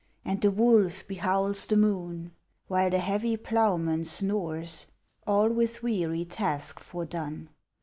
[0.25, 2.31] And the wolf hehowls the moon;
[2.65, 4.87] While the heavy ploughman snores,
[5.27, 7.49] All with weary task foredone.